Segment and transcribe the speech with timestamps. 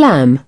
[0.00, 0.40] clam.